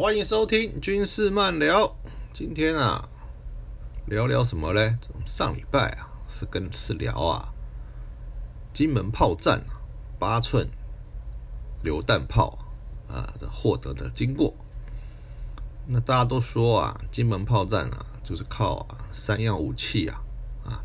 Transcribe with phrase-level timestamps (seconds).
[0.00, 1.92] 欢迎收听军事漫聊。
[2.32, 3.08] 今天啊，
[4.06, 4.96] 聊聊什么呢？
[5.26, 7.52] 上礼拜啊，是跟是聊啊，
[8.72, 9.60] 金门炮战，
[10.16, 10.68] 八寸
[11.82, 12.56] 榴弹炮
[13.08, 14.54] 啊的获得的经过。
[15.88, 20.22] 那大家都说啊，金门炮战啊，就是靠啊三样武器啊
[20.64, 20.80] 啊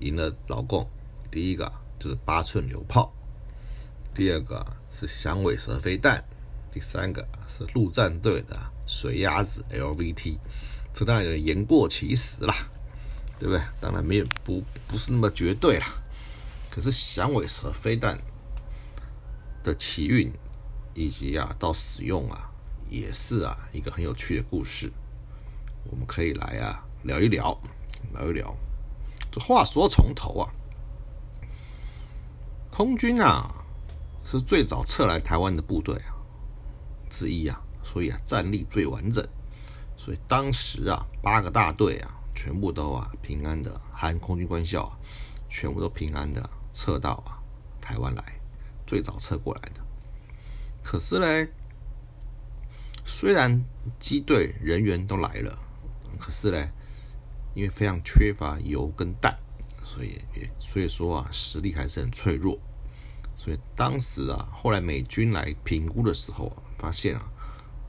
[0.00, 0.90] 赢了老共。
[1.30, 3.12] 第一个就是八寸榴炮，
[4.12, 6.24] 第二个是响尾蛇飞弹。
[6.72, 10.38] 第三个是陆战队的水鸭子 LVT，
[10.94, 12.54] 这当然有点言过其实啦，
[13.38, 13.62] 对不对？
[13.78, 15.86] 当然没有不不是那么绝对啦。
[16.70, 18.18] 可是响尾蛇飞弹
[19.62, 20.32] 的起运
[20.94, 22.50] 以及啊到使用啊，
[22.88, 24.90] 也是啊一个很有趣的故事，
[25.90, 27.60] 我们可以来啊聊一聊，
[28.14, 28.56] 聊一聊。
[29.30, 30.48] 这话说从头啊，
[32.70, 33.54] 空军啊
[34.24, 36.16] 是最早撤来台湾的部队啊。
[37.12, 39.22] 之一啊，所以啊战力最完整，
[39.96, 44.98] 所以当时啊八个大队啊全部都啊平安的，含空军官校啊
[45.50, 47.38] 全部都平安的撤到啊
[47.80, 48.40] 台湾来，
[48.86, 49.82] 最早撤过来的。
[50.82, 51.48] 可是呢，
[53.04, 53.62] 虽然
[54.00, 55.58] 机队人员都来了，
[56.18, 56.68] 可是呢，
[57.54, 59.38] 因为非常缺乏油跟弹，
[59.84, 60.18] 所以
[60.58, 62.58] 所以说啊实力还是很脆弱。
[63.34, 67.22] 所以当时啊，后来美军来评估的时候啊，发现啊，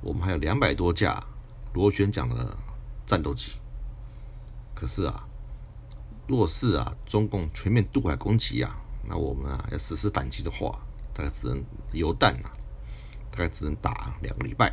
[0.02, 1.20] 我们还有两百多架
[1.74, 2.56] 螺旋桨的
[3.08, 3.54] 战斗机。
[4.76, 5.28] 可是啊，
[6.28, 10.80] 若是啊中共全面渡海攻击啊，那我们啊要实施反击的话，
[11.12, 12.54] 大概只能油弹啊，
[13.31, 14.72] 大概只能打两个礼拜，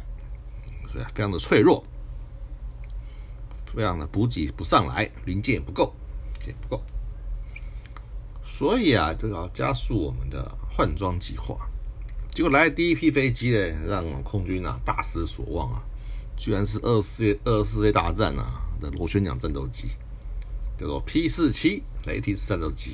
[0.93, 1.83] 所以非常的脆弱，
[3.65, 5.95] 非常的补给不上来，零件也不够，
[6.47, 6.85] 也不够。
[8.45, 11.57] 所以啊，就要加速我们的换装计划。
[12.33, 15.83] 结果来第一批飞机呢，让空军啊大失所望啊，
[16.37, 19.89] 居然是二四二四 A 大战啊的螺旋桨战斗机，
[20.79, 22.93] 叫做 P 四七雷霆战斗机。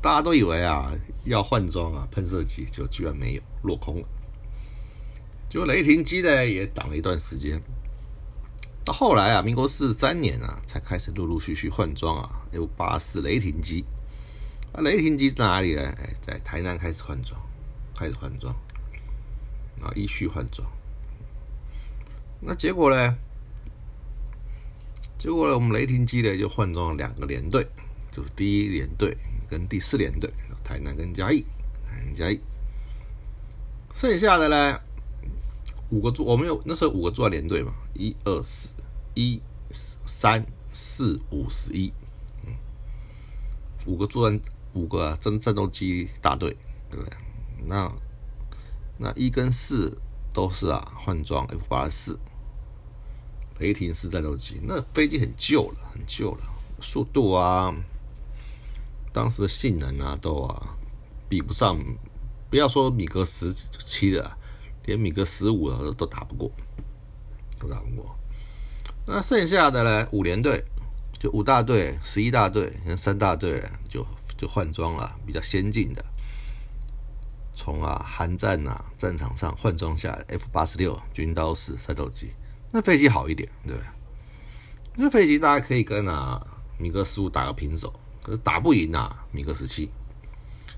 [0.00, 0.92] 大家都以为啊
[1.24, 4.08] 要换装啊喷射机，就居然没有落空了。
[5.50, 7.60] 结果雷霆机呢也挡了一段时间，
[8.84, 13.84] 到后来啊，民国四十三年啊，才开始陆陆续续换装啊 F 八四雷霆机。
[14.72, 15.82] 那雷霆机在哪里呢？
[15.82, 17.38] 哎，在台南开始换装，
[18.00, 18.54] 开始换装，
[19.82, 20.66] 啊，依序换装。
[22.40, 23.14] 那结果呢？
[25.18, 25.54] 结果呢？
[25.54, 27.68] 我们雷霆机呢就换装了两个连队，
[28.10, 29.14] 就是第一连队
[29.50, 30.32] 跟第四连队，
[30.64, 31.42] 台南跟嘉义，
[31.86, 32.40] 台南嘉义。
[33.92, 34.80] 剩下的呢，
[35.90, 38.76] 五个作，我们有那时候五个作战连队嘛，一二四，
[39.12, 41.92] 一三四五十一，
[42.46, 42.56] 嗯，
[43.84, 44.40] 五个作战。
[44.72, 46.56] 五个战战斗机大队，
[46.88, 47.12] 对不对？
[47.66, 47.92] 那
[48.98, 50.00] 那一跟四
[50.32, 52.18] 都是啊换装 F 八四
[53.58, 56.40] 雷霆式战斗机，那飞机很旧了，很旧了，
[56.80, 57.74] 速度啊，
[59.12, 60.76] 当时的性能啊都啊
[61.28, 61.78] 比不上，
[62.48, 64.36] 不要说米格十七的，
[64.84, 66.50] 连米格十五的都打不过，
[67.58, 68.16] 都打不过。
[69.06, 70.64] 那剩下的呢，五连队
[71.18, 74.06] 就五大队、十一大队跟三大队就。
[74.40, 76.02] 就换装了，比较先进的，
[77.62, 82.30] 从啊韩战呐战场上换装下 F 八十六军刀式战斗机，
[82.70, 83.86] 那飞机好一点，对不对？
[84.96, 86.40] 那飞机大家可以跟啊
[86.78, 87.92] 米格十五打个平手，
[88.22, 89.82] 可是打不赢啊米格十七，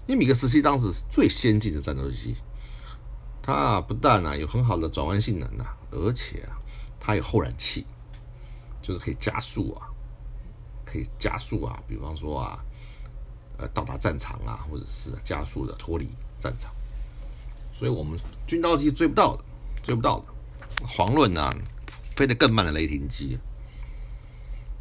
[0.07, 2.35] 因为米格十七当时是最先进的战斗机，
[3.41, 6.59] 它不但啊有很好的转弯性能呐，而且啊
[6.99, 7.87] 它有后燃器，
[8.83, 9.87] 就是可以加速啊，
[10.85, 12.59] 可以加速啊，比方说啊。
[13.59, 16.09] 呃，到达战场啊，或者是加速的脱离
[16.43, 16.73] 战场，
[17.73, 19.45] 所以我们军刀机追不到的，
[19.83, 20.27] 追不到的。
[20.87, 21.49] 遑论呢，
[22.17, 23.39] 飞得更慢的雷霆机。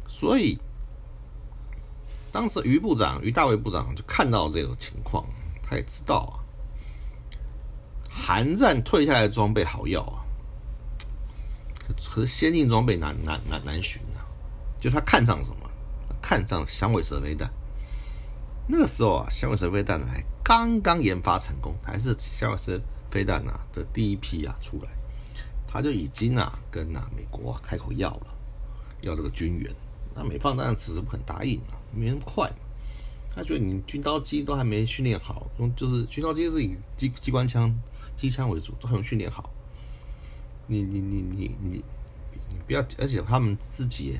[0.08, 0.58] 所以，
[2.32, 5.24] 当时于部长、于大卫部长就看到这种情况，
[5.62, 6.34] 他也知道啊，
[8.10, 10.20] 韩战退下来的装备好要啊，
[11.88, 14.26] 可是先进装备难难难难寻啊。
[14.80, 15.70] 就他看上什么？
[16.20, 17.48] 看上响尾蛇飞弹。
[18.74, 22.80] 那个时候啊，响尾蛇飞弹还刚刚研发成功，还是响尾蛇
[23.10, 24.88] 飞弹啊的第一批啊出来，
[25.68, 28.26] 他就已经啊跟啊美国开口要了，
[29.02, 29.70] 要这个军援。
[30.14, 32.50] 那美方当然迟迟不肯答应啊，没那么快。
[33.36, 37.70] 他觉得你军刀机都还没训练好，用就是军刀机是以机机关枪、
[38.16, 39.50] 机枪为主，都还没训练好。
[40.66, 41.84] 你你你你你
[42.48, 44.18] 你不要，而且他们自己。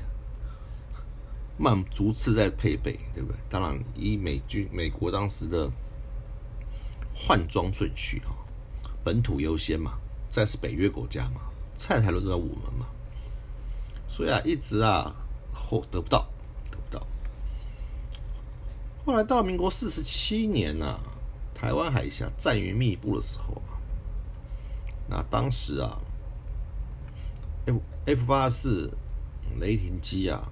[1.57, 3.37] 慢逐次在配备，对不对？
[3.49, 5.69] 当然，以美军美国当时的
[7.13, 8.35] 换装顺序哈，
[9.03, 9.93] 本土优先嘛，
[10.29, 11.41] 再是北约国家嘛，
[11.77, 12.87] 菜才轮到我们嘛。
[14.07, 15.15] 所以啊，一直啊，
[15.53, 16.27] 后得不到，
[16.71, 17.07] 得不到。
[19.05, 20.99] 后来到民国四十七年呐，
[21.53, 23.77] 台湾海峡战云密布的时候啊，
[25.09, 25.99] 那当时啊
[27.65, 28.91] ，F F 八四
[29.59, 30.47] 雷霆机啊，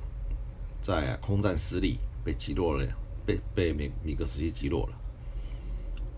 [0.81, 2.85] 在空战失利，被击落了，
[3.25, 4.97] 被被米米格斯基击落了。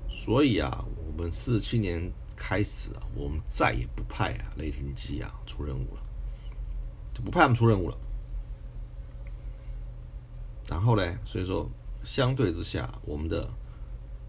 [0.10, 6.02] 所以啊，我们四七年开始啊，我们再也不派啊雷霆机啊出任务了。
[7.14, 7.98] 就不派他们出任务了。
[10.70, 11.70] 然后呢，所以说
[12.04, 13.48] 相对之下，我们的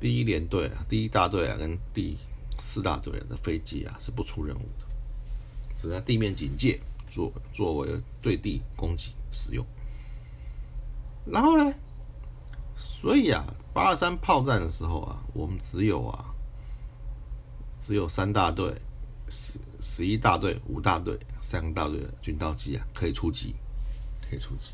[0.01, 2.17] 第一连队啊、第一大队啊跟第
[2.59, 4.87] 四大队的飞机啊是不出任务的，
[5.77, 9.65] 只在地面警戒作作为对地攻击使用。
[11.27, 11.75] 然后呢，
[12.77, 16.25] 所以啊，八二三炮战的时候啊，我们只有啊，
[17.81, 18.75] 只有三大队。
[19.31, 23.55] 十十一大队、五大队、三个大队的军刀机啊，可以出击，
[24.29, 24.73] 可以出击。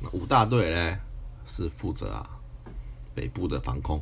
[0.00, 0.98] 那五大队呢，
[1.46, 2.28] 是负责啊
[3.14, 3.98] 北部的防空；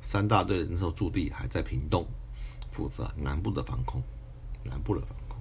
[0.00, 2.06] 三大队那时候驻地还在屏东，
[2.70, 4.00] 负责南部的防空，
[4.62, 5.36] 南部的防空。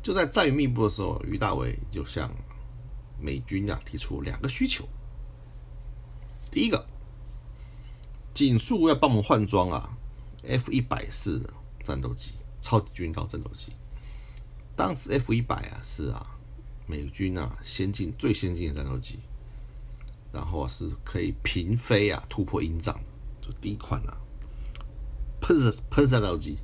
[0.00, 2.30] 就在战云密布的时候，于大伟就向
[3.20, 4.88] 美军啊提出两个需求：
[6.50, 6.86] 第一个，
[8.34, 9.96] 紧速要帮我们换装啊。
[10.46, 11.40] F 一百式
[11.82, 13.72] 战斗机，超级军刀战斗机。
[14.76, 16.38] 当时 F 一百啊是啊
[16.86, 19.18] 美军啊先进最先进的战斗机，
[20.32, 23.00] 然后是可以平飞啊突破营长，
[23.40, 24.16] 就第一款啊
[25.40, 26.58] 喷射喷射战斗机。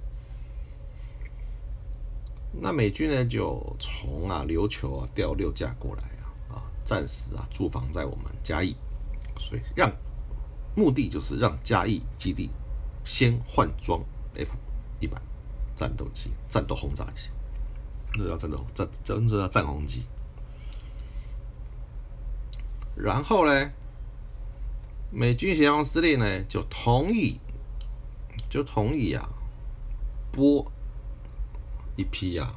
[2.53, 6.05] 那美军呢就从啊琉球啊调六架过来
[6.85, 8.77] 暂时啊驻防在我们嘉义，
[9.39, 9.91] 所以让
[10.75, 12.51] 目的就是让嘉义基地。
[13.05, 14.01] 先换装
[14.37, 14.57] F
[15.01, 15.21] 一百
[15.75, 17.31] 战斗机、战斗轰炸机，
[18.13, 20.07] 这叫战斗战，真这叫战轰机。
[22.95, 23.73] 然后呢，
[25.11, 27.41] 美军协防司令呢就同意，
[28.49, 29.29] 就同意啊，
[30.31, 30.71] 拨
[31.97, 32.55] 一批啊，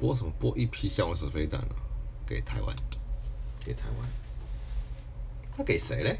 [0.00, 0.32] 拨什么？
[0.40, 1.76] 拨一批向威式飞弹啊，
[2.26, 2.76] 给台湾，
[3.64, 4.08] 给台湾。
[5.56, 6.18] 他给谁嘞？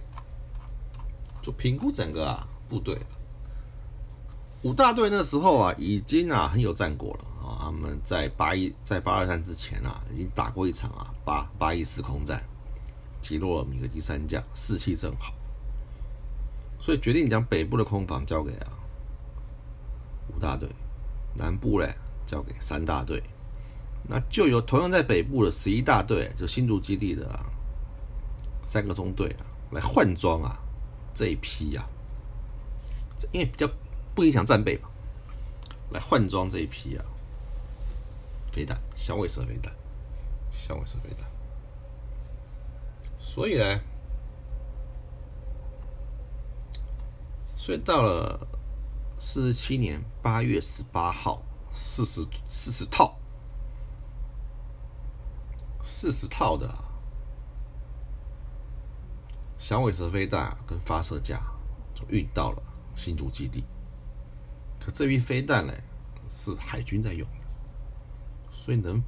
[1.43, 2.99] 就评估整个啊部队，
[4.62, 7.25] 五大队那时候啊已经啊很有战果了。
[7.47, 12.43] 啊，他们在八一在八二三之前啊已经打过一场啊八八一四空战，
[13.20, 15.34] 击落了米格机三架，士气正好，
[16.81, 18.73] 所以决定将北部的空防交给啊
[20.34, 20.67] 五大队，
[21.34, 21.94] 南部嘞
[22.27, 23.23] 交给三大队，
[24.06, 27.27] 那就由同样在北部的十一大队，就新竹基地的
[28.63, 30.58] 三个中队啊来换装啊。
[31.15, 31.89] 这一批呀，
[33.31, 33.70] 因为比较
[34.17, 34.89] 不影响战备嘛，
[35.91, 37.05] 来换装这一批啊，
[38.51, 39.73] 飞弹，响尾蛇飞弹，
[40.51, 41.20] 响尾蛇飞弹。
[43.17, 43.81] 所以呢，
[47.56, 48.46] 所以到了
[49.19, 51.41] 四十七年八月十八号，
[51.73, 53.17] 四十四十套，
[55.84, 56.74] 四十套的。
[59.58, 61.41] 响尾蛇飞弹跟发射架
[61.94, 62.62] 就运到了
[62.94, 63.64] 新竹基地，
[64.81, 65.72] 可这批飞弹呢
[66.29, 67.26] 是海军在用，
[68.50, 69.03] 所以能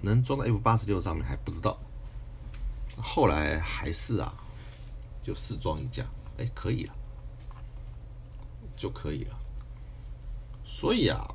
[0.00, 1.78] 能装到 F 八十六上面还不知道。
[2.96, 4.34] 后来还是啊，
[5.22, 6.04] 就试装一架，
[6.38, 6.94] 哎，可以了，
[8.76, 9.38] 就可以了。
[10.64, 11.32] 所以啊，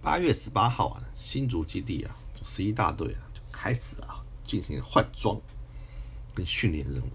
[0.00, 5.40] 八月十八号啊，新竹基地啊，十一大队啊就开始啊进行换装。
[6.32, 7.10] 跟训练任务，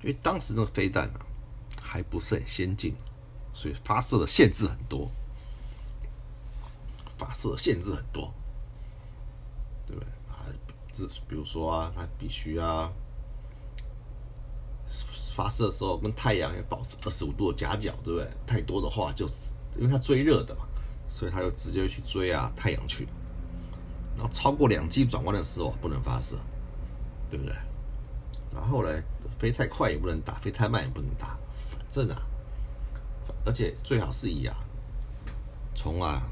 [0.00, 1.20] 因为当时这个飞弹啊
[1.80, 2.96] 还不是很先进，
[3.52, 5.06] 所以发射的限制很多，
[7.18, 8.32] 发射限制很多，
[9.86, 10.48] 对不对啊？
[10.90, 12.90] 这比如说啊，它必须啊，
[15.34, 18.26] 发射的时候跟太阳要保持二十五度的夹角，对不对？
[18.46, 19.28] 太多的话就
[19.76, 20.66] 因为它追热的嘛，
[21.10, 23.06] 所以它就直接去追啊太阳去，
[24.18, 26.36] 然后超过两机转弯的时候不能发射，
[27.30, 27.54] 对不对？
[28.52, 28.90] 然后呢，
[29.38, 31.38] 飞太快也不能打，飞太慢也不能打。
[31.54, 32.20] 反正啊，
[33.46, 34.56] 而且最好是以啊，
[35.74, 36.22] 从啊，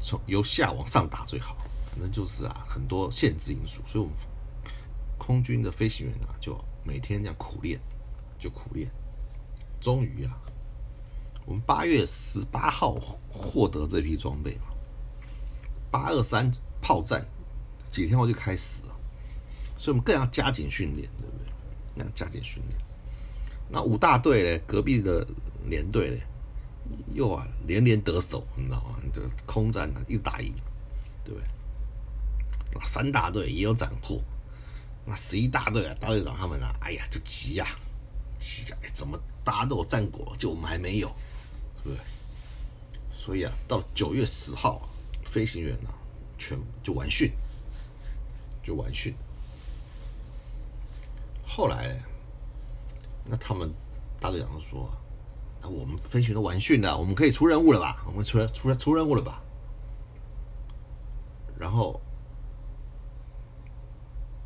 [0.00, 1.56] 从由下往上打最好。
[1.90, 4.16] 反正就是啊，很多限制因素，所以我们
[5.18, 7.80] 空军的飞行员啊，就每天这样苦练，
[8.38, 8.88] 就苦练。
[9.80, 10.38] 终于啊，
[11.46, 12.94] 我们八月十八号
[13.30, 14.66] 获得这批装备嘛，
[15.90, 16.52] 八二三
[16.86, 17.26] 炮战
[17.90, 18.94] 几天后就开始了，
[19.76, 21.52] 所以我们更要加紧训练，对不对？
[21.96, 22.78] 那加紧训练。
[23.68, 25.26] 那五大队嘞，隔壁的
[25.68, 26.22] 连队嘞，
[27.12, 29.00] 又啊连连得手，你知道吗？
[29.12, 30.54] 这个空战呢一打赢，
[31.24, 31.48] 对不对？
[32.72, 34.22] 那三大队也有斩获，
[35.04, 37.66] 那十一大队啊，大队长他们啊，哎呀，就急呀，
[38.38, 38.76] 急呀！
[38.94, 41.08] 怎么大家都有战果，就我们还没有，
[41.82, 41.98] 对不对？
[43.10, 44.88] 所以啊，到九月十号，
[45.24, 45.90] 飞行员啊，
[46.38, 47.30] 全就完训，
[48.62, 49.14] 就完训。
[51.46, 52.00] 后来，
[53.24, 53.72] 那他们
[54.20, 54.88] 大队长就说
[55.62, 58.02] ：“那我们飞行员都完训了，我们可以出任务了吧？
[58.06, 59.42] 我们出来出来出任务了吧？”
[61.58, 62.00] 然后。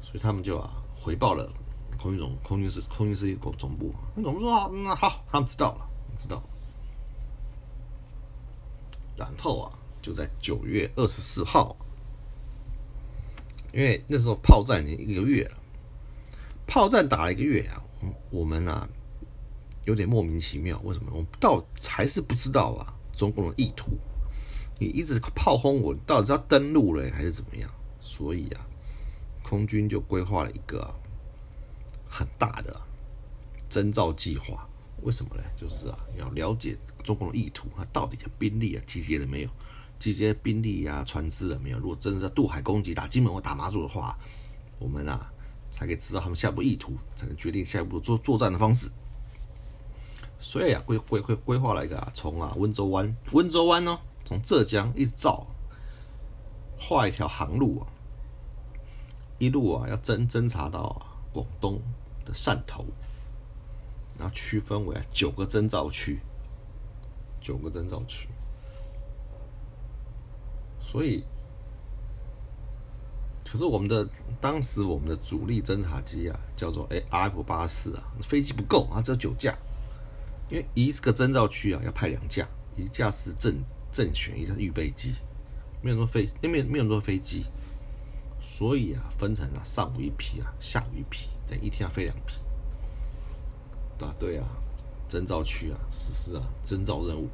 [0.02, 1.48] 所以他们就啊回报了
[1.96, 6.42] 空军总空军司空军司令总总部，总部说那好，他们知道了，知道。
[9.16, 11.76] 然后啊，就在九月二十四号，
[13.72, 15.56] 因为那时候炮战已经一个月了，
[16.66, 17.82] 炮战打了一个月啊，
[18.30, 18.88] 我们啊
[19.84, 21.10] 有点莫名其妙，为什么？
[21.12, 23.92] 我们到还是不知道啊，中共的意图，
[24.78, 27.70] 你一直炮轰我，到底是要登陆了还是怎么样？
[27.98, 28.66] 所以啊。
[29.42, 30.94] 空军就规划了一个
[32.06, 32.78] 很大的
[33.68, 34.68] 征召计划，
[35.02, 35.42] 为什么呢？
[35.56, 39.50] 就是啊，要了解中共的意图，他到底的兵力啊集结了没有？
[40.00, 41.78] 集结兵力啊，船只了没有？
[41.78, 44.18] 如果真的是渡海攻击，打金门或打马祖的话，
[44.78, 45.30] 我们啊
[45.70, 48.90] 才可以知道他们下一步意图，才能决定下一步作作战的方式。
[50.40, 55.46] 所以啊，规规规规划了一个啊，从啊温州湾，温州湾呢，从浙江一直造，
[56.78, 57.86] 画一条航路啊。
[59.38, 61.78] 一路啊，要侦侦查到广东
[62.24, 62.86] 的汕头，
[64.18, 66.20] 然后区分为九个征兆区，
[67.38, 68.28] 九个征兆区。
[70.90, 71.22] 所以，
[73.44, 74.08] 可是我们的
[74.40, 79.56] 当时我们的主力侦察机啊，叫做哎 F 八四啊，飞机不够啊，只有九架，
[80.48, 82.44] 因为一个征兆区啊要派两架，
[82.76, 85.14] 一架是正正选，一架是预备机，
[85.80, 87.44] 没有那么飞，那边没有那么多飞机。
[88.40, 92.40] 所以啊，分成了上午一批啊，下午一批，等一天要飞两批。
[94.04, 94.44] 啊，对啊，
[95.08, 97.28] 征兆区啊，实施啊征兆任务，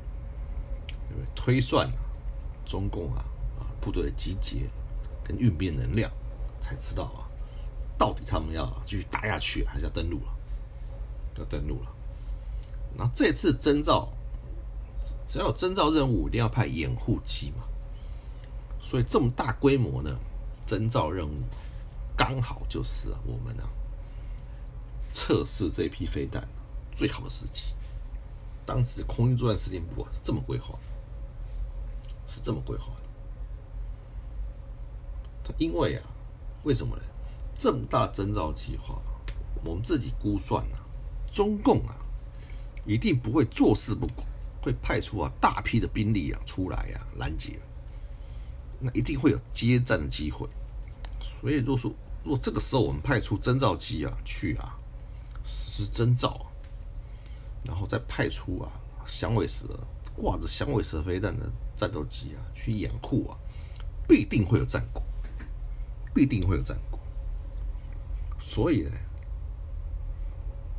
[1.08, 1.26] 对不对？
[1.34, 1.94] 推算啊
[2.66, 3.25] 中共啊
[3.86, 4.68] 部队的集结
[5.22, 6.10] 跟运兵能量，
[6.60, 7.22] 才知道啊，
[7.96, 10.36] 到底他们要继续打下去，还是要登陆了？
[11.38, 11.94] 要登陆了。
[12.96, 14.08] 那这次征兆，
[15.24, 17.62] 只要有征兆任务，一定要派掩护机嘛。
[18.80, 20.18] 所以这么大规模的？
[20.66, 21.32] 征召任务
[22.16, 23.70] 刚好就是我们啊
[25.12, 26.44] 测试这批飞弹
[26.92, 27.66] 最好的时机。
[28.66, 30.76] 当时空军作战司令部啊是这么规划，
[32.26, 33.05] 是这么规划的。
[35.58, 36.02] 因为啊，
[36.64, 37.02] 为什么呢？
[37.58, 39.00] 这么大征召计划，
[39.64, 40.78] 我们自己估算啊，
[41.32, 41.96] 中共啊
[42.84, 44.26] 一定不会坐视不管，
[44.60, 47.58] 会派出啊大批的兵力啊出来啊拦截。
[48.78, 50.46] 那一定会有接战的机会，
[51.18, 51.90] 所以若说
[52.22, 54.78] 若这个时候我们派出征兆机啊去啊
[55.42, 56.44] 实施征兆，
[57.64, 58.70] 然后再派出啊
[59.06, 59.66] 响尾蛇
[60.14, 63.38] 挂着响尾蛇飞弹的战斗机啊去掩护啊，
[64.06, 65.02] 必定会有战果，
[66.16, 66.99] 必定会有战果。
[68.38, 68.90] 所以呢，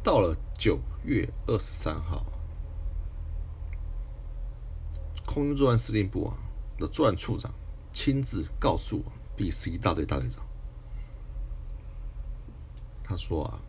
[0.03, 2.25] 到了九月二十三号，
[5.27, 6.33] 空军作战司令部啊
[6.79, 7.53] 的作战处长。
[7.93, 10.45] 亲自告诉我第十一大队大队长，
[13.03, 13.59] 他说啊，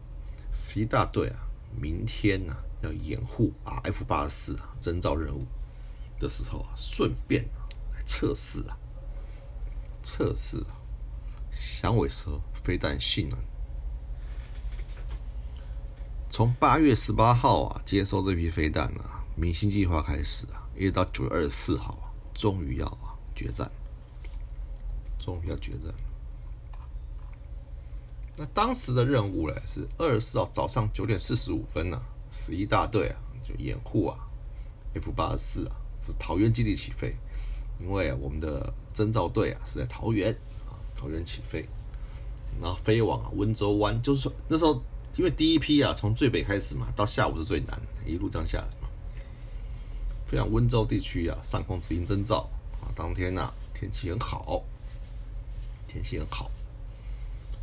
[0.53, 1.39] 十一大队啊，
[1.81, 5.47] 明天呢要掩护啊 F 八四啊征召任务
[6.19, 7.45] 的时候啊，顺便
[7.95, 8.77] 来测试啊，
[10.03, 10.78] 测试啊
[11.59, 13.39] 响尾蛇飞弹性能。
[16.31, 23.69] 从八月十八号啊接收这批飞弹啊，明星计划开始啊，一直到九月二十四号啊，终于要啊决战。
[25.19, 25.93] 终于要决战。
[28.37, 29.55] 那当时的任务呢？
[29.67, 32.01] 是二十四号早上九点四十五分呢，
[32.31, 34.17] 十一大队啊就掩护啊
[34.95, 37.17] F 八十四啊是桃园基地起飞，
[37.81, 40.35] 因为我们的征兆队啊是在桃园
[40.99, 41.65] 啊桃园起飞，
[42.61, 44.83] 然后飞往温州湾，就是说那时候
[45.17, 48.89] 因为第一批啊从最北开始嘛，到下午是最难，一路这样下来嘛，
[50.27, 52.49] 飞往温州地区啊上空执行征兆
[52.83, 54.65] 啊，当天呐天气很好。
[55.91, 56.51] 天气很好，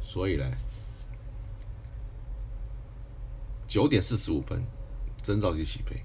[0.01, 0.51] 所以呢，
[3.67, 4.63] 九点四十五分，
[5.21, 5.95] 征兆机起飞。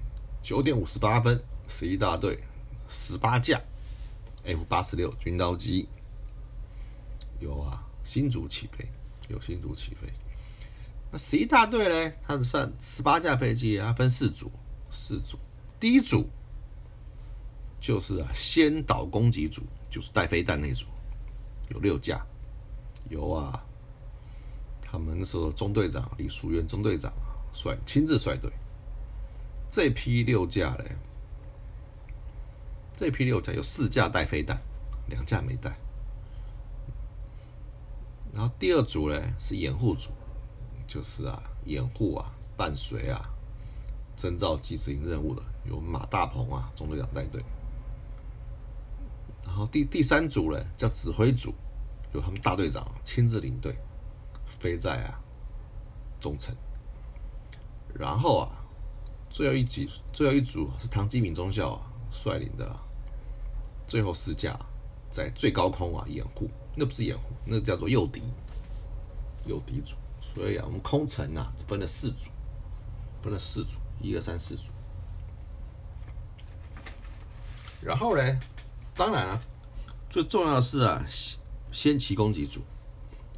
[0.43, 2.39] 九点五十八分，十一大队
[2.87, 3.59] 十八架
[4.45, 5.89] F 八十六军刀机
[7.41, 8.87] 有啊，新竹起飞，
[9.27, 10.07] 有新竹起飞。
[11.11, 12.15] 那十一大队呢？
[12.25, 14.49] 它算十八架飞机啊，分四组，
[14.91, 15.37] 四组。
[15.79, 16.29] 第一组
[17.81, 20.85] 就是啊，先导攻击组，就是带飞弹那组，
[21.69, 22.23] 有六架，
[23.09, 23.61] 有啊，
[24.79, 27.11] 他们那时候中队长李淑元中队长
[27.51, 28.51] 率亲自率队。
[29.69, 30.95] 这批六架嘞，
[32.95, 34.61] 这批六架有四架带飞弹，
[35.07, 35.75] 两架没带。
[38.33, 40.11] 然后第二组嘞是掩护组，
[40.87, 43.29] 就是啊掩护啊伴随啊
[44.15, 47.43] 征召机执行任务的，有马大鹏啊中队长带队。
[49.43, 51.53] 然后第第三组嘞叫指挥组，
[52.13, 53.75] 由他们大队长亲自领队
[54.45, 55.19] 飞在啊
[56.19, 56.55] 中层。
[57.93, 58.57] 然后啊。
[59.33, 62.69] 最后一集，最后一组是唐基敏中校啊率领的，
[63.87, 64.59] 最后四架
[65.09, 68.21] 在最高空啊掩护，那不是掩护，那叫做诱敌，
[69.45, 69.95] 诱敌组。
[70.21, 72.29] 所以啊，我们空城啊分了四组，
[73.21, 74.71] 分了四组，一二三四组。
[77.81, 78.39] 然后呢，
[78.95, 79.41] 当然了，
[80.09, 81.39] 最重要的是啊，先
[81.71, 82.61] 先期攻击组，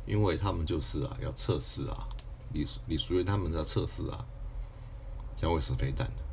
[0.05, 2.07] 因为他们就是啊要测试啊，
[2.51, 4.25] 李李淑媛他们在测试啊。
[5.35, 6.23] 将会是飞弹的，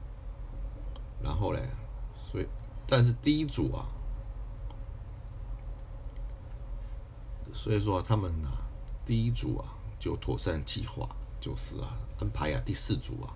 [1.21, 1.61] 然后呢，
[2.31, 2.47] 所以，
[2.87, 3.89] 但是第一组啊，
[7.55, 8.63] 所以说他们啊，
[9.05, 9.65] 第一组啊
[9.99, 11.09] 就妥善计划，
[11.41, 13.33] 就是啊安排啊第四组啊，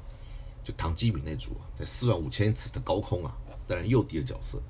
[0.62, 3.34] 就唐基敏那组啊，在四万五千尺的高空啊，
[3.66, 4.60] 当然诱敌的角色，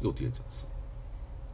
[0.00, 0.66] 诱敌的角色，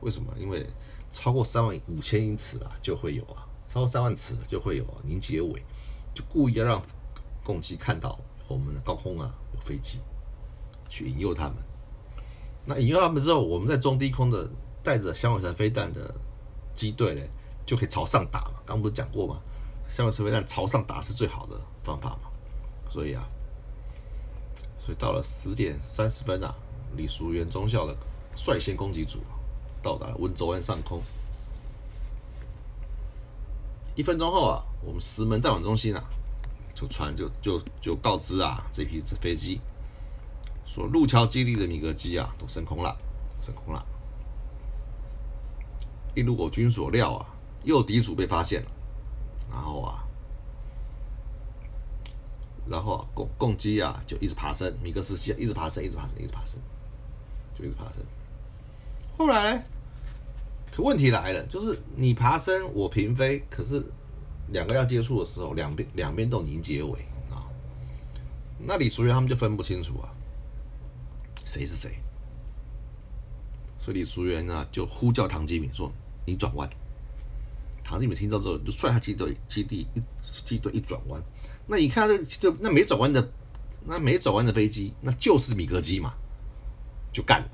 [0.01, 0.33] 为什么？
[0.39, 0.67] 因为
[1.11, 5.63] 超过三万五千英尺啊，就会有啊，超过三万尺就会有啊凝结尾，
[6.15, 6.83] 就故意要让
[7.45, 8.19] 攻击看到。
[8.49, 10.01] 我们的高空啊有飞机，
[10.87, 11.57] 去引诱他们。
[12.67, 14.47] 那引诱他们之后，我们在中低空的
[14.83, 16.15] 带着响尾蛇飞弹的
[16.75, 17.23] 机队呢，
[17.65, 18.55] 就可以朝上打嘛。
[18.65, 19.41] 刚不是讲过吗？
[19.89, 22.31] 响尾蛇飞弹朝上打是最好的方法嘛。
[22.91, 23.25] 所以啊，
[24.79, 26.55] 所以到了十点三十分啊，
[26.97, 27.97] 李淑元中校的
[28.35, 29.21] 率先攻击组
[29.83, 31.03] 到达了温州湾上空。
[33.95, 36.03] 一分钟后啊，我们石门站稳中心啊。
[36.75, 39.61] 就传就就就告知啊，这批飞机
[40.65, 42.97] 说路桥基地的米格机啊都升空了，
[43.43, 43.87] 升空了。
[46.15, 47.27] 一如我军所料啊，
[47.65, 48.71] 诱敌组被发现了，
[49.51, 50.05] 然后啊，
[52.69, 56.61] 然后啊，攻攻击啊就一直爬升，米格斯机一直爬升，一直爬升，一直爬升，
[57.57, 58.05] 就一直爬升。
[59.17, 59.65] 后来，
[60.71, 63.85] 可问题来了，就是你爬升，我平飞，可是。
[64.49, 66.99] 两个要接触的时候，两边两边都凝结尾
[67.31, 67.47] 啊，
[68.59, 70.13] 那李淑媛他们就分不清楚啊，
[71.43, 71.93] 谁是谁，
[73.79, 75.91] 所以李淑媛呢就呼叫唐吉敏说
[76.33, 76.69] ：“一转弯。”
[77.85, 80.03] 唐志敏听到之后就率他机队基地一
[80.45, 81.21] 机队一转弯，
[81.67, 83.33] 那你看这就那没转弯的
[83.85, 86.15] 那没转弯的飞机，那就是米格机嘛，
[87.13, 87.47] 就干，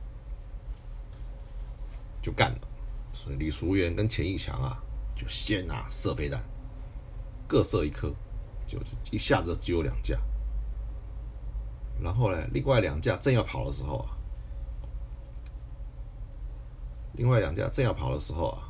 [2.23, 2.59] 就干了，
[3.12, 4.79] 所以李淑媛跟钱义强啊
[5.17, 6.41] 就先啊射飞弹。
[7.49, 8.14] 各射一颗，
[8.67, 8.79] 就
[9.11, 10.19] 一下子只有两架。
[11.99, 14.12] 然后呢，另外两架正要跑的时候啊，
[17.14, 18.67] 另外两架正要跑的时候啊，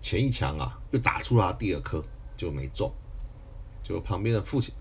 [0.00, 2.02] 前一枪啊又打出了第二颗，
[2.36, 2.92] 就没中。
[3.82, 4.74] 就旁边的父亲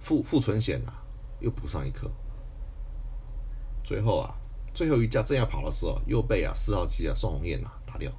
[0.00, 0.92] 傅傅存显啊，
[1.40, 2.10] 又补上一颗。
[3.82, 4.34] 最后啊，
[4.72, 8.10] 最后一架正要跑的时候，又被啊四号机啊宋红艳啊打掉。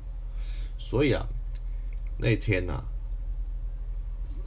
[0.77, 1.25] 所以啊，
[2.17, 2.83] 那天呢。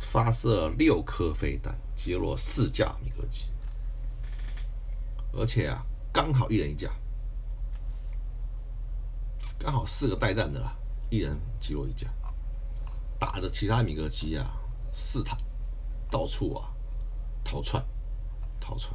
[0.01, 3.47] 发射六颗飞弹，击落四架米格机，
[5.33, 6.89] 而且啊，刚好一人一架，
[9.59, 10.75] 刚好四个带弹的啦，
[11.11, 12.09] 一人击落一架，
[13.19, 14.51] 打的其他米格机啊，
[14.93, 15.39] 四坦
[16.11, 16.71] 到处啊
[17.45, 17.85] 逃窜，
[18.61, 18.95] 逃窜，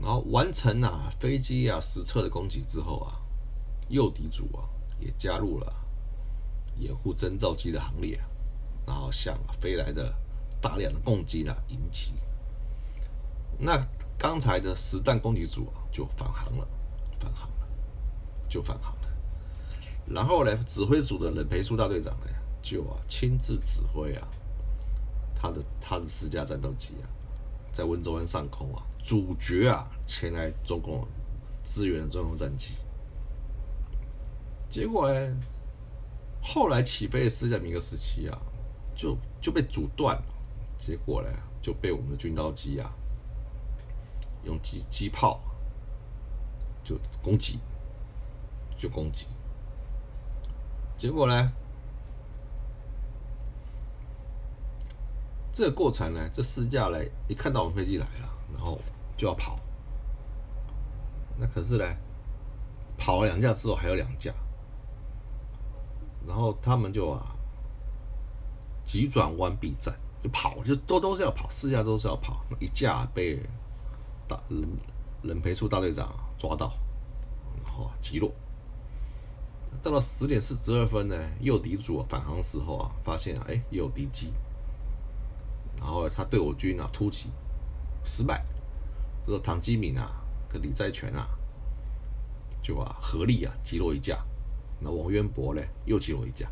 [0.00, 3.20] 然后完成啊飞机啊实测的攻击之后啊，
[3.88, 4.68] 诱敌组啊
[5.00, 5.74] 也加入了
[6.78, 8.20] 掩护侦照机的行列。
[8.86, 10.14] 然后向飞来的
[10.60, 12.12] 大量的攻击呢迎击，
[13.58, 13.82] 那
[14.18, 16.68] 刚才的实弹攻击组就返航了，
[17.18, 17.66] 返航了，
[18.46, 18.93] 就返航。
[20.06, 22.26] 然后呢，指挥组的冷培树大队长呢，
[22.62, 24.28] 就啊亲自指挥啊，
[25.34, 27.08] 他的他的四架战斗机啊，
[27.72, 31.06] 在温州湾上空啊，主角啊前来中共
[31.64, 32.74] 支援中共战机。
[34.68, 35.36] 结果呢，
[36.42, 38.38] 后来起飞的四架米格十七啊。
[38.96, 40.24] 就就被阻断了，
[40.78, 41.28] 结果呢，
[41.60, 42.94] 就被我们的军刀机啊，
[44.44, 45.40] 用机机炮
[46.84, 47.58] 就攻击，
[48.78, 49.26] 就攻击，
[51.04, 51.52] 结果呢，
[55.52, 58.80] 这个过程呢，这四架呢，一看到我们飞机来了，然后
[59.14, 59.60] 就要跑，
[61.36, 61.84] 那可是呢，
[62.96, 64.32] 跑了两架之后还有两架，
[66.26, 67.36] 然后他们就啊
[68.82, 73.38] 急转弯避战，就跑，就都都是要跑，四架都是要跑，一架被
[74.26, 74.66] 大人，
[75.22, 76.72] 人培处大队长抓到，
[77.62, 78.32] 然后击落。
[79.84, 84.32] 到了十点四十二分呢，诱敌组返航时候啊，发现哎有敌机，
[85.76, 87.30] 然后他对我军啊突击
[88.02, 88.42] 失败，
[89.22, 90.10] 这个唐基敏啊
[90.48, 91.28] 跟李在全啊
[92.62, 94.24] 就啊合力啊击落一架，
[94.80, 96.50] 那王渊博呢又击落一架，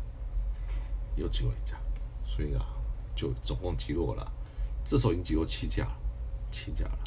[1.15, 1.75] 又击落一架，
[2.27, 2.63] 所以啊
[3.15, 4.31] 就总共击落了，
[4.85, 5.97] 这时候已经击落七架了，
[6.51, 6.99] 七架了，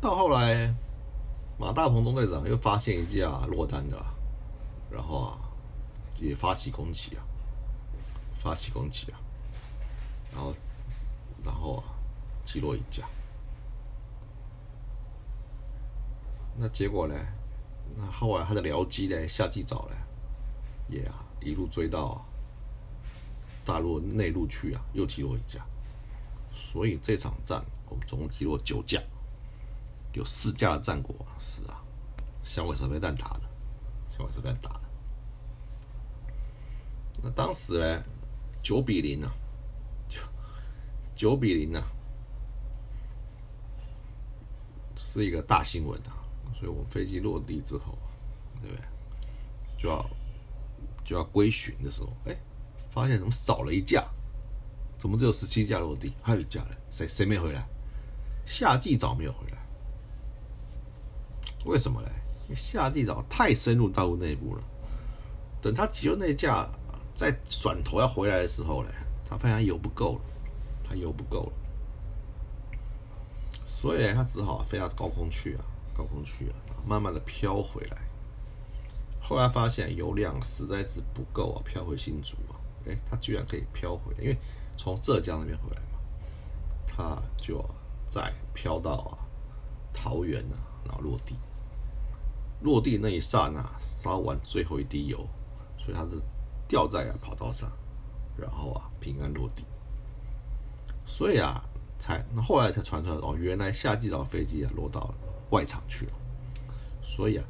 [0.00, 0.74] 到后来。
[1.58, 3.96] 马大鹏中队长又发现一架落单的，
[4.90, 5.38] 然后啊，
[6.20, 7.24] 也发起攻击啊，
[8.36, 9.18] 发起攻击啊，
[10.34, 10.54] 然后，
[11.42, 11.84] 然后啊，
[12.44, 13.08] 击落一架。
[16.58, 17.14] 那结果呢？
[17.96, 19.96] 那后来他的僚机呢，夏季早呢，
[20.90, 22.22] 也啊一路追到
[23.64, 25.64] 大陆内陆去啊，又击落一架。
[26.52, 29.00] 所以这场战我们总共击落九架。
[30.16, 31.84] 有四架的战果是啊，
[32.42, 33.42] 响尾蛇飞弹打的，
[34.08, 34.80] 响尾蛇飞弹打的。
[37.22, 38.02] 那当时呢，
[38.62, 39.30] 九比零啊，
[40.08, 40.20] 九
[41.14, 41.82] 九比零啊，
[44.96, 46.16] 是一个大新闻啊。
[46.58, 47.98] 所以我们飞机落地之后，
[48.62, 48.82] 对不对？
[49.76, 50.08] 就要
[51.04, 52.34] 就要归巡的时候，哎，
[52.90, 54.02] 发现怎么少了一架？
[54.98, 56.14] 怎么只有十七架落地？
[56.22, 56.74] 还有一架呢？
[56.90, 57.68] 谁谁没回来？
[58.46, 59.58] 夏季早没有回来。
[61.66, 62.08] 为什么嘞？
[62.54, 64.62] 夏季早太深入大陆内部了。
[65.60, 66.68] 等他急了那架，
[67.12, 68.88] 再转头要回来的时候嘞，
[69.28, 70.20] 他发现油不够了，
[70.84, 71.52] 他油不够了，
[73.66, 76.54] 所以他只好飞到高空去啊，高空去啊，
[76.86, 77.98] 慢慢的飘回来。
[79.20, 82.54] 后来发现油量实在是不够啊，飘回新竹啊，
[82.86, 84.38] 哎，他居然可以飘回，因为
[84.76, 85.98] 从浙江那边回来嘛，
[86.86, 87.64] 他就
[88.08, 89.18] 再飘到啊
[89.92, 91.34] 桃园啊，然后落地。
[92.62, 95.18] 落地那一刹那，烧完最后一滴油，
[95.78, 96.20] 所以它是
[96.66, 97.70] 掉在啊跑道上，
[98.36, 99.64] 然后啊平安落地。
[101.04, 101.62] 所以啊，
[101.98, 105.14] 才那后来才传出来哦，原来夏季岛飞机啊落到
[105.50, 106.12] 外场去了。
[107.02, 107.44] 所以啊，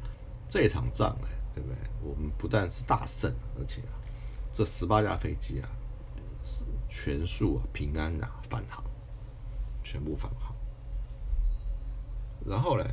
[0.47, 1.77] 这场仗哎，对不对？
[2.01, 3.95] 我们不但是大胜，而且啊，
[4.51, 5.69] 这十八架飞机啊
[6.87, 8.83] 全数啊平安啊返航，
[9.83, 10.55] 全部返航。
[12.45, 12.85] 然后呢？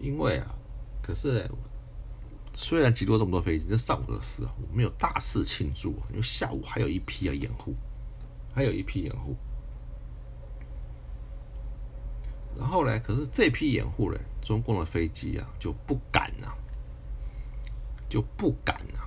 [0.00, 0.54] 因为啊，
[1.02, 1.48] 可是
[2.54, 5.90] 虽然击落这么多飞机，这上午的事啊，我们有大事庆祝。
[6.10, 7.74] 因为下午还有一批要掩护，
[8.54, 9.36] 还有一批掩护。
[12.56, 16.48] 然后呢，可是这批掩护人，中共的飞机啊就不敢呐，
[18.08, 19.00] 就不敢呐，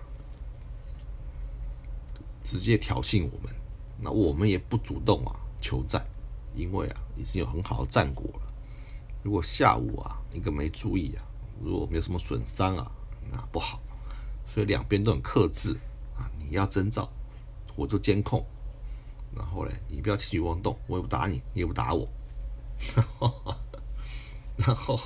[2.43, 3.53] 直接挑衅我们。
[3.99, 6.05] 那我们也不主动啊求战，
[6.53, 8.52] 因为啊已经有很好的战果了。
[9.23, 11.23] 如果下午啊一个没注意啊，
[11.63, 12.91] 如果没有什么损伤啊，
[13.31, 13.81] 那不好。
[14.45, 15.73] 所以两边都很克制
[16.17, 17.09] 啊，你要征兆，
[17.75, 18.45] 我就监控。
[19.35, 22.07] 然后呢，你不要轻举妄动，我也不打你，你也不打我。
[24.57, 24.99] 然后，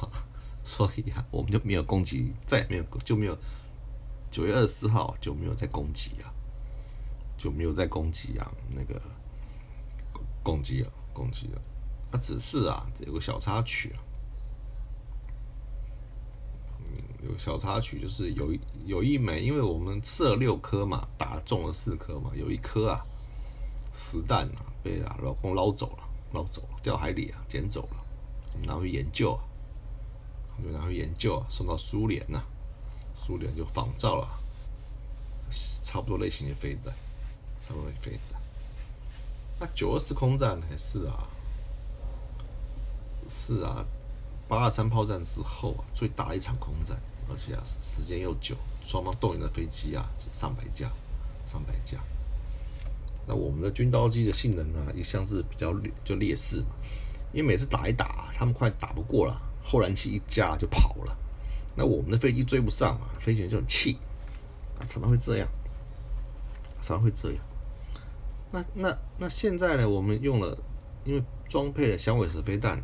[0.64, 3.38] 所以啊，我们就没有攻击，再也没有就没有
[4.32, 6.34] 九月二十四号就没有再攻击啊，
[7.38, 9.00] 就没有再攻击啊，那个
[10.44, 11.62] 攻击了，攻击了。
[12.12, 14.04] 那只是啊，有个小插曲啊。
[17.30, 23.06] 有小插曲，就是有一有一枚，因为我们射六颗嘛，打中了四颗嘛，有一颗啊，
[23.94, 27.98] 实弹啊被啊老公捞走了，捞走了，掉海里啊，捡走了，
[28.54, 29.44] 我们拿去研究啊，
[30.64, 32.42] 就拿去研究啊，送到苏联呐，
[33.16, 34.28] 苏联就仿造了
[35.84, 36.94] 差不多类型的飞弹，
[37.66, 38.42] 差不多飞弹。
[39.60, 41.28] 那九二四空战还是啊，
[43.28, 43.86] 是啊。
[44.50, 46.98] 八二三炮战之后啊，最大一场空战，
[47.30, 50.92] 而且啊时间又久，双方动员的飞机啊上百架，
[51.46, 51.98] 上百架。
[53.28, 56.68] 那我们的军刀机的性能呢，一向是比较劣就劣势嘛，
[57.34, 61.18] 因为每次打一打，他们快打不过了，后燃器一加就跑了，
[61.76, 63.98] 那我们的飞机追不上啊，飞行员就很气，
[64.80, 65.48] 啊常常会这样，
[66.82, 67.44] 常常会这样。
[68.52, 70.58] 那那那现在呢，我们用了，
[71.04, 72.84] 因为装配了响尾蛇飞弹啊。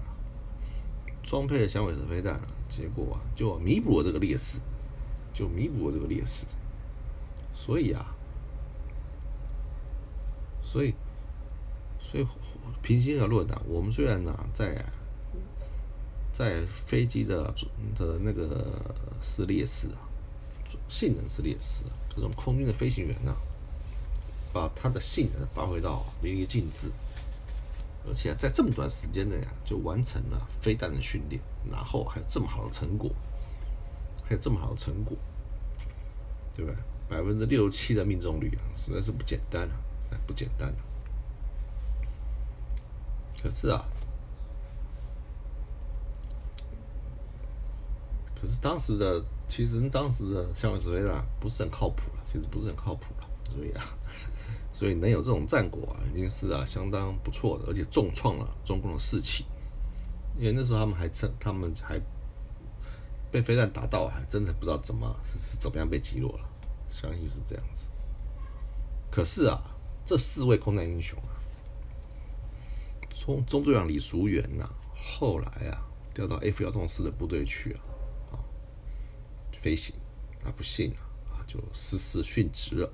[1.23, 2.41] 装配了响尾蛇飞弹啊，
[2.75, 4.59] 结果啊，就弥补了这个劣势，
[5.33, 6.45] 就弥补了这个劣势。
[7.53, 8.15] 所以啊，
[10.61, 10.93] 所以，
[11.99, 12.25] 所以
[12.81, 14.83] 平心而论啊，我们虽然呢在
[16.31, 17.53] 在飞机的
[17.95, 18.81] 的那个
[19.21, 20.01] 是劣势啊，
[20.89, 21.83] 性能是劣势，
[22.15, 23.35] 这种空军的飞行员呢，
[24.51, 26.89] 把他的性能发挥到淋漓尽致，
[28.05, 33.09] 而且在这么短时间内啊，就完成了飞弹的训练，然后还有这么好的成果，
[34.23, 35.17] 还有这么好的成果，
[36.55, 36.77] 对不对？
[37.09, 40.81] 百分之六十七的命中率啊，实在是不简单啊，实在不简单啊。
[43.41, 43.85] 可是啊。
[48.35, 53.85] 可是当时的，其实当时的相位指挥啊，不是很靠谱了，其实不是很靠谱了，所以啊，
[54.83, 59.45] 所以能有这种战果啊，已经是啊相当不错的，而且重创了中共的士气，
[60.37, 61.97] 因为那时候他们还趁他们还
[63.31, 66.49] 被飞弹打到，还真的不知道怎么是是怎么样被击落了，
[66.89, 67.87] 相信是这样子。
[69.09, 69.57] 可是啊，
[70.05, 71.31] 这四位空难英雄啊，
[73.09, 78.35] 从中队长李淑元呐，后来啊调到 F 幺洞四的部队去啊。
[79.61, 79.95] 飞行，
[80.43, 82.91] 啊不幸啊啊就失事殉职了。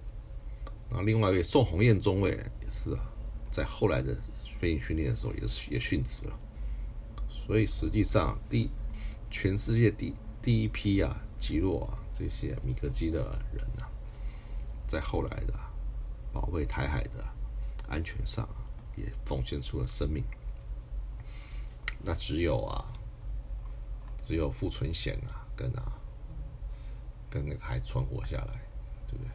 [0.90, 3.00] 然后另外一位宋鸿雁中尉也是啊，
[3.52, 4.16] 在后来的
[4.60, 6.40] 飞行训练的时候也是也殉职了。
[7.30, 8.70] 所以实际上第
[9.30, 13.20] 全世界第第一批啊击落啊这些米格机的
[13.54, 13.88] 人啊，
[14.88, 15.54] 在后来的
[16.34, 17.24] 保卫台海的
[17.88, 18.48] 安全上
[18.96, 20.24] 也奉献出了生命。
[22.04, 22.86] 那只有啊
[24.20, 25.94] 只有傅存贤啊跟啊。
[27.32, 28.60] 跟那个还存活下来，
[29.08, 29.30] 对不对？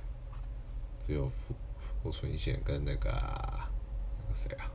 [1.04, 1.54] 只有傅
[2.02, 4.72] 傅存贤跟那个那个谁啊？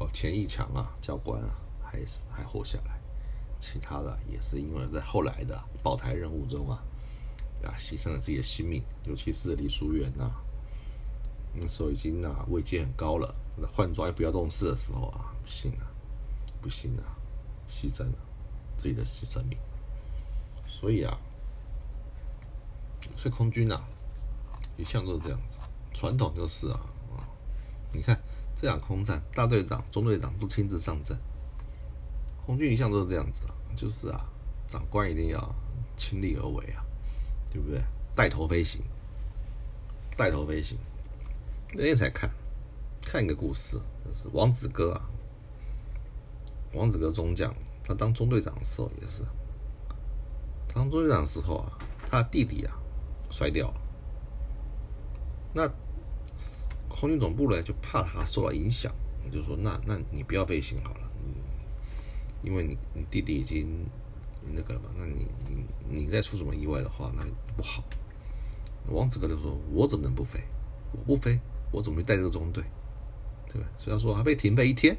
[0.00, 2.98] 哦，钱义强啊，教官啊，还是还活下来。
[3.60, 6.82] 其他的也是因为在后来的保台任务中啊，
[7.62, 8.82] 啊，牺牲了自己的性命。
[9.04, 10.32] 尤其是李淑媛呐，
[11.52, 15.86] 那时候已经啊位阶很高了，那换装也不要动事的时候啊，不行啊，
[16.60, 17.14] 不行啊，
[17.68, 18.18] 牺牲了。
[18.76, 19.56] 自己的生命，
[20.66, 21.16] 所以啊，
[23.16, 23.84] 所以空军啊，
[24.76, 25.58] 一向都是这样子，
[25.92, 26.80] 传统就是啊
[27.16, 27.24] 啊，
[27.92, 28.18] 你看
[28.56, 31.16] 这样空战，大队长、中队长都亲自上阵，
[32.44, 34.26] 空军一向都是这样子啊，就是啊，
[34.66, 35.54] 长官一定要
[35.96, 36.84] 亲力而为啊，
[37.52, 37.82] 对不对？
[38.14, 38.82] 带头飞行，
[40.16, 40.78] 带头飞行。
[41.72, 42.30] 那天才看，
[43.02, 45.02] 看一个故事，就是王子哥啊，
[46.72, 47.54] 王子哥中将。
[47.86, 49.22] 他当中队长的时候也是，
[50.68, 52.72] 当中队长的时候啊，他弟弟啊
[53.34, 53.74] 摔掉了。
[55.52, 55.68] 那
[56.88, 58.94] 空军总部呢就怕他受到影响，
[59.32, 61.10] 就说那那你不要飞行好了，
[62.42, 63.86] 因为你你弟弟已经
[64.52, 67.24] 那个了嘛，那你你你再出什么意外的话那
[67.56, 67.82] 不好。
[68.90, 70.38] 王子哥就说：“我怎么能不飞？
[70.92, 71.40] 我不飞，
[71.72, 72.62] 我怎么带这个中队？
[73.48, 74.96] 对吧？”虽然说他被停飞一天。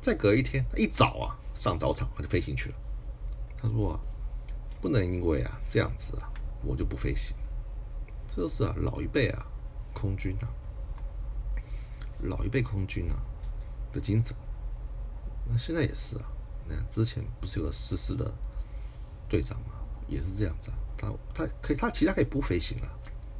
[0.00, 2.76] 再隔一天，他一早啊上早场，他就飞行去了。
[3.60, 4.00] 他说啊，
[4.80, 6.30] 不能因为啊这样子啊，
[6.62, 7.36] 我就不飞行。
[8.26, 9.46] 这是啊老一辈啊
[9.94, 10.48] 空军啊，
[12.20, 13.16] 老一辈空军啊
[13.92, 14.36] 的精神。
[15.46, 16.24] 那现在也是啊，
[16.68, 18.30] 那之前不是有个失事的
[19.28, 19.74] 队长嘛，
[20.06, 20.76] 也是这样子啊。
[20.96, 22.88] 他他可以，他其他可以不飞行了，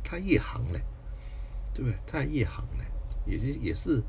[0.03, 0.81] 他夜航嘞，
[1.75, 1.99] 对不对？
[2.07, 2.85] 他夜航嘞，
[3.27, 4.03] 也就也是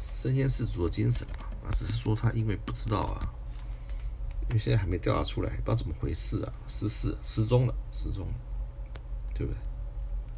[0.00, 1.46] 身先士卒的精神嘛。
[1.64, 3.34] 啊，只是说他因为不知道啊，
[4.48, 8.34] 因为现在还没调查出来，不知道怎么回事啊，失事失踪了，失踪了，
[9.34, 9.58] 对不对？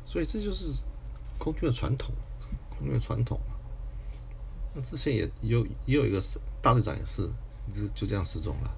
[0.04, 0.72] 所以这就是
[1.38, 2.14] 空军的传统，
[2.70, 3.54] 空军的传统嘛。
[4.74, 6.22] 那之前也有也有一个
[6.62, 7.28] 大队长也是
[7.72, 8.76] 就就这样失踪了，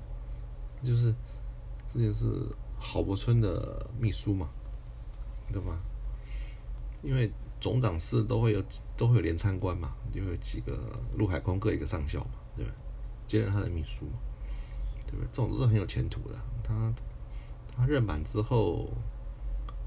[0.84, 1.14] 就是
[1.86, 2.26] 之前是
[2.78, 4.48] 郝柏村的秘书嘛，
[5.52, 5.78] 对吧？
[7.02, 7.30] 因为。
[7.60, 8.64] 总长室都会有
[8.96, 12.72] 都会有连参官嘛，就有几个陆海空各一个上校嘛，对吧？
[13.26, 14.12] 接任他的秘书嘛，
[15.06, 15.26] 对不对？
[15.32, 16.34] 这种都是很有前途的。
[16.62, 16.92] 他
[17.76, 18.88] 他任满之后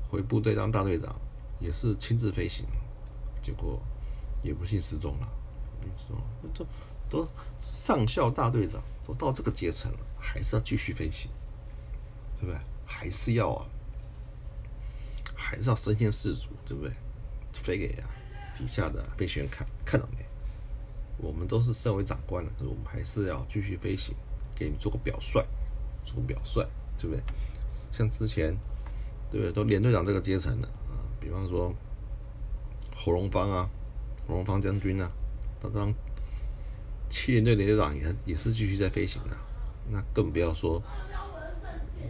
[0.10, 1.16] 回部队当大队长，
[1.60, 2.66] 也是亲自飞行，
[3.42, 3.82] 结果
[4.42, 5.28] 也不幸失踪了。
[5.82, 6.16] 你说
[6.54, 6.66] 都
[7.10, 7.28] 都
[7.62, 11.30] 上校大队长都到这个阶层了，还是要继续飞行，
[12.36, 12.58] 对不对？
[12.86, 13.66] 还是要啊，
[15.36, 16.92] 还是要身先士卒，对不对？
[17.54, 18.10] 飞给啊
[18.56, 20.26] 底下的飞行员看，看到没？
[21.18, 24.16] 我们都是身为长官了，我们还是要继续飞行，
[24.64, 25.44] 给你做个表率，
[26.06, 26.66] 做个表率，
[26.98, 27.24] 对不对？
[27.92, 28.58] 像之前，
[29.30, 29.52] 对不对？
[29.52, 31.74] 都连队长这个阶层的啊，比方说
[32.96, 33.70] 侯荣芳啊，
[34.28, 35.12] 侯荣芳将军啊，
[35.62, 35.94] 他当
[37.10, 39.38] 七连队连队长也也是继续在飞行的，
[39.90, 40.82] 那更不要说，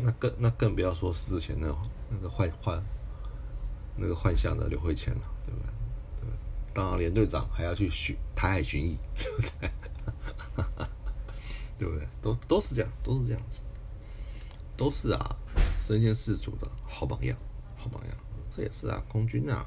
[0.02, 1.76] 那更那更不要说是之前的
[2.10, 2.84] 那个幻幻
[3.98, 5.22] 那个幻象的刘慧谦了。
[5.46, 5.68] 对不对？
[6.22, 6.30] 对，
[6.74, 9.70] 当了连队长还要去巡台海巡弋，对不对？
[11.84, 12.08] 对不对？
[12.22, 13.62] 都都是这样，都是这样子，
[14.78, 15.36] 都是啊，
[15.86, 17.38] 身先士卒的好榜样，
[17.76, 18.16] 好榜样。
[18.50, 19.66] 这也是啊，空军啊，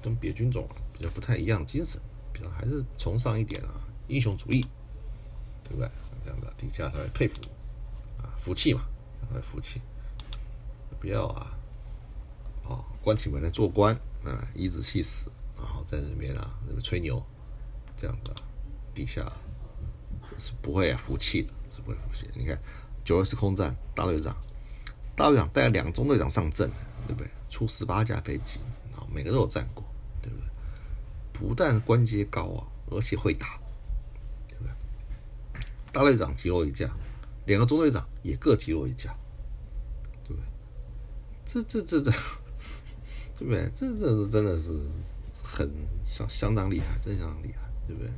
[0.00, 2.00] 跟别军种比较不太一样，精神
[2.32, 3.74] 比较还是崇尚一点啊，
[4.06, 4.60] 英雄主义，
[5.64, 5.90] 对不对？
[6.24, 7.40] 这样子底下才会佩服
[8.18, 8.82] 啊，服气嘛，
[9.22, 9.80] 才会服气。
[11.00, 11.58] 不要啊，
[12.62, 13.92] 哦，关起门来做官
[14.24, 17.20] 啊，颐指气使，然后在那边啊，那边吹牛，
[17.96, 18.36] 这样子啊，
[18.94, 19.22] 底下
[20.42, 22.28] 是不会服气的，是不会服气。
[22.34, 22.60] 你看
[23.04, 24.36] 九二四空战，大队长，
[25.14, 26.68] 大队长带两中队长上阵，
[27.06, 27.30] 对不对？
[27.48, 28.58] 出十八架飞机，
[28.92, 29.84] 啊，每个都有战过，
[30.20, 30.48] 对不对？
[31.32, 33.60] 不但官阶高啊，而且会打，
[34.48, 34.72] 对不对？
[35.92, 36.90] 大队长击落一架，
[37.46, 39.14] 两个中队长也各击落一架。
[40.24, 40.44] 对不对
[41.44, 42.10] 这这这这，
[43.38, 43.70] 对不对？
[43.76, 44.76] 这这是真的是
[45.40, 45.70] 很
[46.04, 48.10] 相相当厉害，真相当厉害，对不对？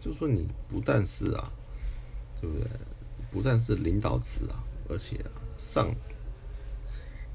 [0.00, 1.52] 就说你不但是啊，
[2.40, 2.68] 对不对？
[3.30, 5.94] 不但是领导职啊，而且啊上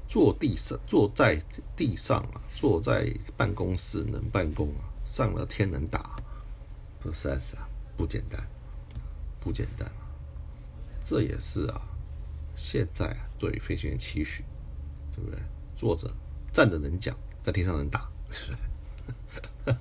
[0.08, 1.42] 坐地上坐在
[1.74, 6.16] 地上啊，坐在办公室能办公啊，上了天能打，
[7.00, 8.46] 这实在是啊不简单，
[9.40, 10.10] 不简单啊！
[11.02, 11.80] 这也是啊，
[12.54, 14.44] 现在啊对飞行员期许。
[15.14, 15.40] 对不对？
[15.74, 16.14] 坐着、
[16.52, 18.52] 站着能讲，在天上能打，是
[19.64, 19.76] 不是？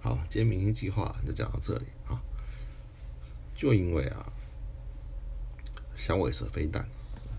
[0.00, 2.22] 好，今天明星计划就讲到这里啊。
[3.54, 4.32] 就因为啊，
[5.96, 6.88] 响尾蛇飞弹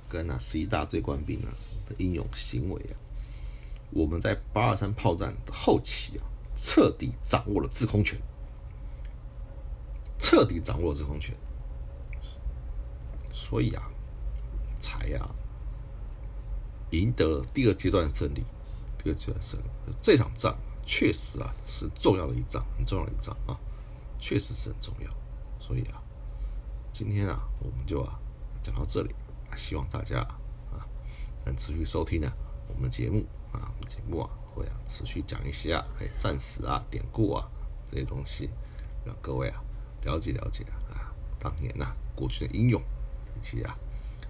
[0.08, 1.54] 跟那十一大队官兵啊
[1.86, 2.96] 的英勇行为啊，
[3.92, 6.24] 我们在八二三炮战的后期啊，
[6.56, 8.20] 彻底掌握了制空权，
[10.18, 11.36] 彻底掌握了制空权，
[13.34, 13.92] 所以啊，
[14.80, 15.30] 才呀。
[16.92, 18.44] 赢得了第二阶段胜利，
[18.98, 19.64] 第二阶段胜利，
[20.02, 23.60] 这场仗确实啊是重要的一仗，很重要的一仗啊，
[24.18, 25.12] 确实是很重要。
[25.60, 26.02] 所以啊，
[26.98, 28.18] 今天啊我们就啊
[28.64, 29.14] 讲到这里，
[29.58, 30.22] 希望大家
[30.72, 30.88] 啊
[31.46, 32.32] 能持续收听呢
[32.70, 33.20] 我们的节目
[33.52, 37.46] 啊，我们节目啊会啊持续讲一些啊哎战史啊典故啊
[37.86, 38.50] 这些东西，
[39.04, 39.62] 让各位啊
[40.06, 42.82] 了解了解啊当年呐过去的英勇
[43.36, 43.78] 以及啊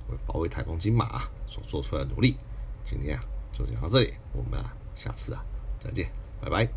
[0.09, 2.35] 为保卫台风金马所做出来的努力。
[2.83, 3.23] 今天啊，
[3.53, 5.45] 就讲到这里，我们啊，下次啊，
[5.79, 6.09] 再见，
[6.41, 6.67] 拜拜。